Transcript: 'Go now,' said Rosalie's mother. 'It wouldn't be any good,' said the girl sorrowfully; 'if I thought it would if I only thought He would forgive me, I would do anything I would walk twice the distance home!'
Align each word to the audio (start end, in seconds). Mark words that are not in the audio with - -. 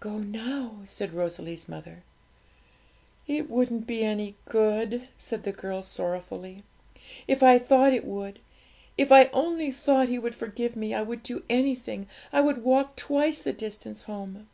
'Go 0.00 0.18
now,' 0.18 0.80
said 0.86 1.12
Rosalie's 1.14 1.68
mother. 1.68 2.02
'It 3.28 3.48
wouldn't 3.48 3.86
be 3.86 4.02
any 4.02 4.34
good,' 4.48 5.06
said 5.16 5.44
the 5.44 5.52
girl 5.52 5.84
sorrowfully; 5.84 6.64
'if 7.28 7.44
I 7.44 7.60
thought 7.60 7.92
it 7.92 8.04
would 8.04 8.40
if 8.98 9.12
I 9.12 9.26
only 9.26 9.70
thought 9.70 10.08
He 10.08 10.18
would 10.18 10.34
forgive 10.34 10.74
me, 10.74 10.92
I 10.94 11.02
would 11.02 11.22
do 11.22 11.44
anything 11.48 12.08
I 12.32 12.40
would 12.40 12.64
walk 12.64 12.96
twice 12.96 13.40
the 13.40 13.52
distance 13.52 14.02
home!' 14.02 14.48